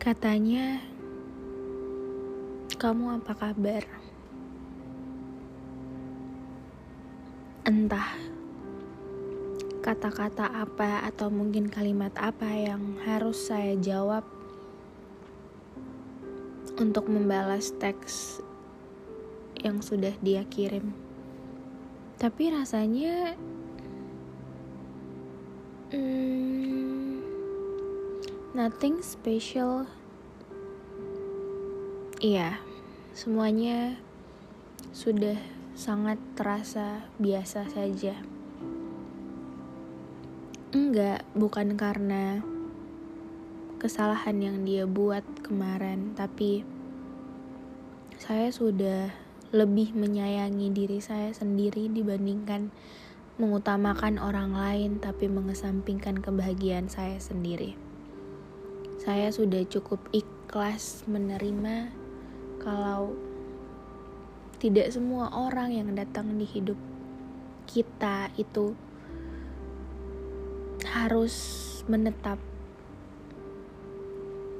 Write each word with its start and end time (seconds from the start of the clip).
Katanya, 0.00 0.80
kamu 2.80 3.20
apa 3.20 3.36
kabar? 3.36 3.84
Entah 7.68 8.08
kata-kata 9.84 10.48
apa 10.56 11.04
atau 11.04 11.28
mungkin 11.28 11.68
kalimat 11.68 12.16
apa 12.16 12.48
yang 12.48 12.96
harus 13.04 13.52
saya 13.52 13.76
jawab 13.76 14.24
untuk 16.80 17.04
membalas 17.04 17.68
teks 17.76 18.40
yang 19.60 19.84
sudah 19.84 20.16
dia 20.24 20.48
kirim. 20.48 20.96
Tapi 22.16 22.56
rasanya 22.56 23.36
hmm, 25.92 26.89
Nothing 28.50 28.98
special. 28.98 29.86
Iya, 32.18 32.58
semuanya 33.14 33.94
sudah 34.90 35.38
sangat 35.78 36.18
terasa 36.34 37.06
biasa 37.22 37.70
saja. 37.70 38.18
Enggak, 40.74 41.22
bukan 41.38 41.78
karena 41.78 42.42
kesalahan 43.78 44.42
yang 44.42 44.66
dia 44.66 44.82
buat 44.82 45.22
kemarin, 45.46 46.18
tapi 46.18 46.66
saya 48.18 48.50
sudah 48.50 49.14
lebih 49.54 49.94
menyayangi 49.94 50.74
diri 50.74 50.98
saya 50.98 51.30
sendiri 51.30 51.86
dibandingkan 51.86 52.74
mengutamakan 53.38 54.18
orang 54.18 54.58
lain, 54.58 54.98
tapi 54.98 55.30
mengesampingkan 55.30 56.18
kebahagiaan 56.18 56.90
saya 56.90 57.22
sendiri. 57.22 57.89
Saya 59.00 59.32
sudah 59.32 59.64
cukup 59.64 59.96
ikhlas 60.12 61.08
menerima 61.08 61.88
kalau 62.60 63.16
tidak 64.60 64.92
semua 64.92 65.32
orang 65.32 65.72
yang 65.72 65.88
datang 65.96 66.36
di 66.36 66.44
hidup 66.44 66.76
kita 67.64 68.28
itu 68.36 68.76
harus 70.84 71.32
menetap. 71.88 72.36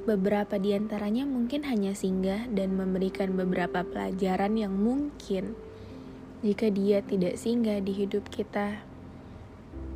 Beberapa 0.08 0.56
di 0.56 0.72
antaranya 0.72 1.28
mungkin 1.28 1.68
hanya 1.68 1.92
singgah 1.92 2.48
dan 2.48 2.80
memberikan 2.80 3.36
beberapa 3.36 3.84
pelajaran 3.84 4.56
yang 4.56 4.72
mungkin 4.72 5.52
jika 6.41 6.72
dia 6.72 7.05
tidak 7.05 7.36
singgah 7.36 7.84
di 7.84 7.92
hidup 7.92 8.24
kita, 8.33 8.80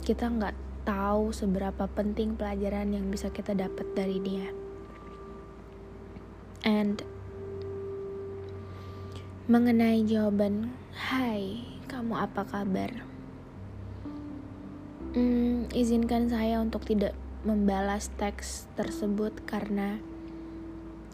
kita 0.04 0.28
nggak 0.28 0.63
tahu 0.84 1.32
seberapa 1.32 1.88
penting 1.88 2.36
pelajaran 2.36 2.92
yang 2.92 3.08
bisa 3.08 3.32
kita 3.32 3.56
dapat 3.56 3.88
dari 3.96 4.20
dia. 4.20 4.52
And 6.64 7.00
mengenai 9.48 10.05
jawaban, 10.05 10.72
"Hai, 10.92 11.64
kamu 11.88 12.16
apa 12.16 12.44
kabar?" 12.44 13.05
Hmm, 15.12 15.68
izinkan 15.72 16.28
saya 16.28 16.60
untuk 16.60 16.84
tidak 16.88 17.12
membalas 17.44 18.08
teks 18.16 18.66
tersebut 18.72 19.44
karena 19.44 20.00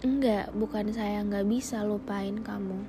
enggak, 0.00 0.54
bukan 0.54 0.94
saya 0.94 1.20
nggak 1.26 1.46
bisa 1.50 1.82
lupain 1.82 2.40
kamu. 2.40 2.86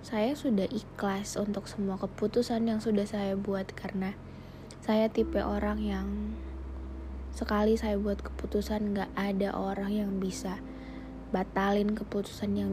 Saya 0.00 0.32
sudah 0.32 0.70
ikhlas 0.70 1.34
untuk 1.34 1.66
semua 1.66 1.98
keputusan 1.98 2.64
yang 2.70 2.78
sudah 2.78 3.04
saya 3.04 3.34
buat 3.34 3.74
karena 3.74 4.14
saya 4.88 5.12
tipe 5.12 5.36
orang 5.36 5.84
yang 5.84 6.08
sekali 7.36 7.76
saya 7.76 8.00
buat 8.00 8.24
keputusan 8.24 8.96
gak 8.96 9.12
ada 9.20 9.52
orang 9.52 9.92
yang 9.92 10.16
bisa 10.16 10.64
batalin 11.28 11.92
keputusan 11.92 12.56
yang 12.56 12.72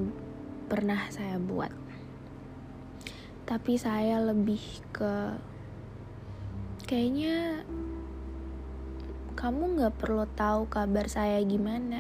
pernah 0.72 1.12
saya 1.12 1.36
buat. 1.36 1.76
Tapi 3.44 3.76
saya 3.76 4.24
lebih 4.24 4.64
ke 4.96 5.36
kayaknya 6.88 7.68
kamu 9.36 9.76
gak 9.84 10.00
perlu 10.00 10.24
tahu 10.40 10.72
kabar 10.72 11.12
saya 11.12 11.44
gimana. 11.44 12.00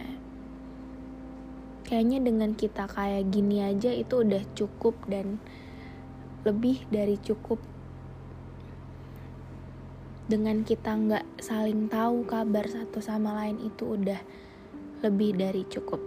Kayaknya 1.83 2.23
dengan 2.23 2.55
kita 2.55 2.87
kayak 2.87 3.35
gini 3.35 3.67
aja 3.67 3.91
itu 3.91 4.23
udah 4.23 4.47
cukup 4.55 4.95
dan 5.11 5.43
lebih 6.47 6.87
dari 6.87 7.19
cukup 7.19 7.74
dengan 10.25 10.65
kita 10.65 10.89
nggak 10.89 11.25
saling 11.37 11.85
tahu 11.85 12.25
kabar 12.25 12.65
satu 12.65 12.97
sama 12.97 13.37
lain 13.45 13.61
itu 13.61 13.93
udah 13.93 14.17
lebih 15.05 15.37
dari 15.37 15.61
cukup. 15.69 16.01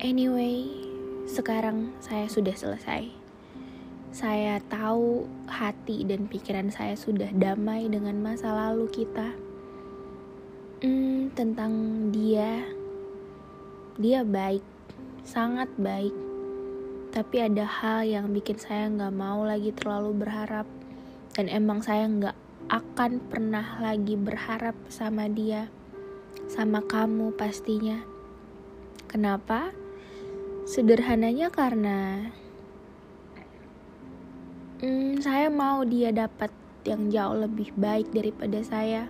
Anyway, 0.00 0.64
sekarang 1.28 1.92
saya 2.00 2.32
sudah 2.32 2.56
selesai. 2.56 3.12
Saya 4.14 4.56
tahu 4.72 5.28
hati 5.44 6.08
dan 6.08 6.30
pikiran 6.32 6.72
saya 6.72 6.96
sudah 6.96 7.28
damai 7.36 7.92
dengan 7.92 8.16
masa 8.24 8.48
lalu 8.48 8.88
kita. 8.88 9.36
Hmm, 10.80 11.28
tentang 11.36 11.72
dia, 12.08 12.64
dia 14.00 14.24
baik, 14.24 14.64
sangat 15.28 15.68
baik. 15.76 16.14
Tapi 17.12 17.36
ada 17.36 17.68
hal 17.68 18.00
yang 18.08 18.32
bikin 18.32 18.56
saya 18.56 18.88
nggak 18.88 19.12
mau 19.12 19.44
lagi 19.44 19.72
terlalu 19.76 20.24
berharap 20.24 20.66
dan 21.34 21.50
emang 21.50 21.82
saya 21.82 22.06
nggak 22.06 22.36
akan 22.70 23.20
pernah 23.28 23.76
lagi 23.82 24.16
berharap 24.16 24.74
sama 24.88 25.28
dia 25.28 25.68
sama 26.48 26.84
kamu 26.84 27.34
pastinya. 27.34 28.02
Kenapa? 29.08 29.70
Sederhananya 30.64 31.52
karena 31.52 32.30
hmm, 34.80 35.20
saya 35.20 35.52
mau 35.52 35.84
dia 35.84 36.10
dapat 36.10 36.50
yang 36.84 37.08
jauh 37.12 37.36
lebih 37.36 37.72
baik 37.76 38.12
daripada 38.12 38.60
saya. 38.64 39.08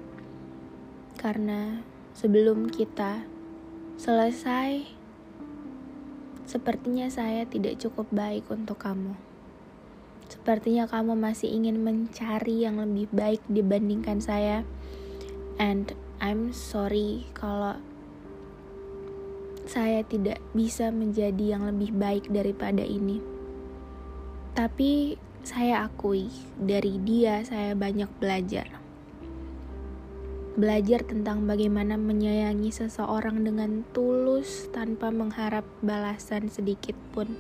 Karena 1.19 1.81
sebelum 2.15 2.69
kita 2.69 3.23
selesai 3.97 4.85
sepertinya 6.45 7.09
saya 7.09 7.49
tidak 7.49 7.81
cukup 7.81 8.11
baik 8.13 8.47
untuk 8.51 8.83
kamu. 8.83 9.34
Sepertinya 10.35 10.91
kamu 10.91 11.15
masih 11.15 11.47
ingin 11.47 11.79
mencari 11.87 12.67
yang 12.67 12.83
lebih 12.83 13.07
baik 13.15 13.39
dibandingkan 13.47 14.19
saya. 14.19 14.67
And 15.63 15.95
I'm 16.19 16.51
sorry 16.51 17.31
kalau 17.39 17.79
saya 19.71 20.03
tidak 20.03 20.43
bisa 20.51 20.91
menjadi 20.91 21.55
yang 21.55 21.71
lebih 21.71 21.95
baik 21.95 22.27
daripada 22.35 22.83
ini. 22.83 23.23
Tapi 24.59 25.15
saya 25.47 25.87
akui, 25.87 26.27
dari 26.59 26.99
dia 26.99 27.47
saya 27.47 27.79
banyak 27.79 28.11
belajar. 28.19 28.67
Belajar 30.59 31.07
tentang 31.07 31.47
bagaimana 31.47 31.95
menyayangi 31.95 32.75
seseorang 32.75 33.47
dengan 33.47 33.87
tulus 33.95 34.67
tanpa 34.75 35.15
mengharap 35.15 35.67
balasan 35.79 36.51
sedikit 36.51 36.99
pun 37.15 37.35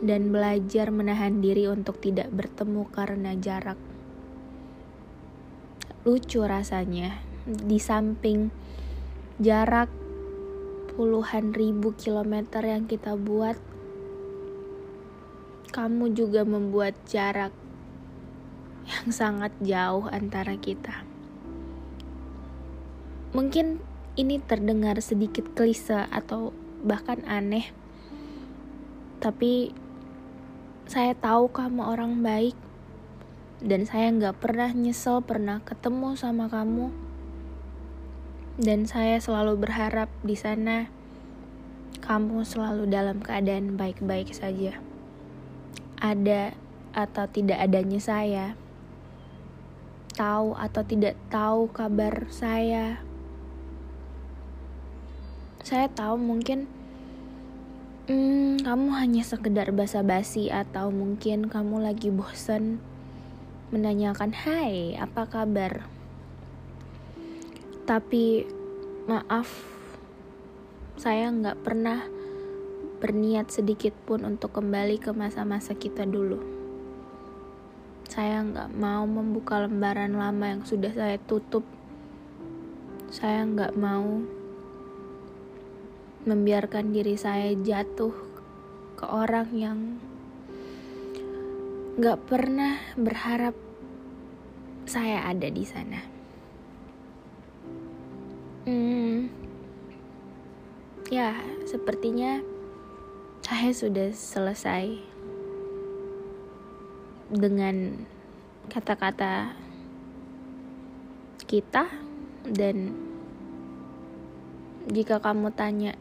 dan 0.00 0.32
belajar 0.32 0.88
menahan 0.88 1.44
diri 1.44 1.68
untuk 1.68 2.00
tidak 2.00 2.32
bertemu 2.32 2.88
karena 2.88 3.36
jarak. 3.36 3.76
Lucu 6.08 6.40
rasanya, 6.40 7.20
di 7.44 7.76
samping 7.76 8.48
jarak 9.36 9.92
puluhan 10.96 11.52
ribu 11.52 11.92
kilometer 11.96 12.64
yang 12.64 12.88
kita 12.88 13.16
buat, 13.16 13.60
kamu 15.70 16.16
juga 16.16 16.48
membuat 16.48 16.96
jarak 17.04 17.52
yang 18.88 19.08
sangat 19.12 19.52
jauh 19.60 20.08
antara 20.08 20.56
kita. 20.56 21.04
Mungkin 23.30 23.78
ini 24.18 24.42
terdengar 24.42 24.98
sedikit 24.98 25.46
klise 25.54 26.10
atau 26.10 26.50
bahkan 26.82 27.22
aneh, 27.28 27.70
tapi 29.22 29.70
saya 30.90 31.14
tahu 31.14 31.54
kamu 31.54 31.86
orang 31.86 32.18
baik. 32.18 32.58
Dan 33.62 33.86
saya 33.86 34.10
nggak 34.10 34.42
pernah 34.42 34.74
nyesel 34.74 35.22
pernah 35.22 35.62
ketemu 35.62 36.18
sama 36.18 36.50
kamu. 36.50 36.90
Dan 38.58 38.90
saya 38.90 39.22
selalu 39.22 39.54
berharap 39.54 40.10
di 40.26 40.34
sana 40.34 40.90
kamu 42.02 42.42
selalu 42.42 42.90
dalam 42.90 43.22
keadaan 43.22 43.78
baik-baik 43.78 44.34
saja. 44.34 44.82
Ada 46.02 46.58
atau 46.90 47.24
tidak 47.30 47.62
adanya 47.62 48.02
saya. 48.02 48.58
Tahu 50.18 50.58
atau 50.58 50.82
tidak 50.82 51.14
tahu 51.30 51.70
kabar 51.70 52.26
saya. 52.34 52.98
Saya 55.62 55.86
tahu 55.86 56.18
mungkin 56.18 56.79
Hmm, 58.08 58.56
kamu 58.62 58.88
hanya 58.96 59.22
sekedar 59.26 59.74
basa-basi 59.74 60.48
atau 60.48 60.88
mungkin 60.88 61.52
kamu 61.52 61.84
lagi 61.84 62.08
bosan 62.08 62.80
menanyakan, 63.68 64.32
"Hai, 64.32 64.96
apa 64.96 65.28
kabar?" 65.28 65.84
Tapi 67.84 68.46
maaf 69.10 69.50
saya 71.00 71.28
nggak 71.32 71.60
pernah 71.60 72.06
berniat 73.00 73.48
sedikit 73.48 73.96
pun 74.04 74.28
untuk 74.28 74.52
kembali 74.52 75.00
ke 75.00 75.16
masa-masa 75.16 75.72
kita 75.72 76.04
dulu 76.04 76.60
saya 78.10 78.42
nggak 78.42 78.74
mau 78.74 79.06
membuka 79.06 79.62
lembaran 79.62 80.18
lama 80.18 80.50
yang 80.50 80.62
sudah 80.66 80.90
saya 80.90 81.16
tutup 81.30 81.62
saya 83.08 83.46
nggak 83.46 83.78
mau 83.78 84.20
membiarkan 86.28 86.92
diri 86.92 87.16
saya 87.16 87.56
jatuh 87.56 88.12
ke 89.00 89.04
orang 89.08 89.48
yang 89.56 89.78
nggak 91.96 92.20
pernah 92.28 92.76
berharap 92.96 93.56
saya 94.84 95.24
ada 95.24 95.48
di 95.48 95.64
sana. 95.64 96.00
Hmm, 98.68 99.32
ya, 101.08 101.36
sepertinya 101.64 102.44
saya 103.40 103.72
sudah 103.72 104.12
selesai 104.12 105.00
dengan 107.32 108.06
kata-kata 108.68 109.54
kita 111.50 111.90
dan 112.46 112.94
jika 114.90 115.18
kamu 115.18 115.50
tanya 115.54 115.98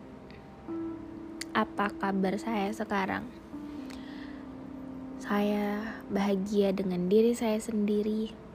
apa 1.56 1.92
kabar 1.98 2.38
saya 2.38 2.70
sekarang 2.72 3.26
saya 5.20 5.98
bahagia 6.10 6.74
dengan 6.74 7.10
diri 7.10 7.34
saya 7.34 7.58
sendiri 7.62 8.50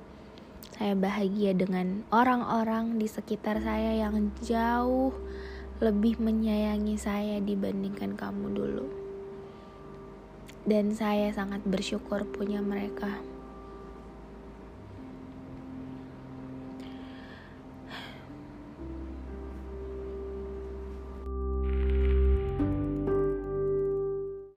saya 0.75 0.99
bahagia 0.99 1.55
dengan 1.55 2.03
orang-orang 2.11 2.99
di 2.99 3.07
sekitar 3.07 3.63
saya 3.63 3.95
yang 3.95 4.35
jauh 4.43 5.15
lebih 5.79 6.19
menyayangi 6.19 6.99
saya 6.99 7.39
dibandingkan 7.39 8.19
kamu 8.19 8.47
dulu. 8.55 8.87
Dan 10.67 10.91
saya 10.97 11.31
sangat 11.31 11.63
bersyukur 11.63 12.27
punya 12.27 12.59
mereka. 12.59 13.23